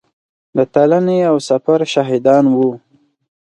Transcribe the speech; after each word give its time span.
د 0.57 0.59
تلنې 0.73 1.19
او 1.29 1.35
سفر 1.49 1.79
شاهدان 1.93 2.45
وو. 2.55 2.71